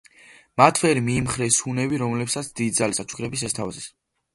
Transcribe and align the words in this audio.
მათ 0.61 0.81
ვერ 0.83 1.01
მიიმხრეს 1.11 1.61
ჰუნები, 1.67 2.03
რომელთაც 2.07 2.53
დიდძალი 2.63 3.03
საჩუქრები 3.03 3.47
შესთავაზეს. 3.49 3.93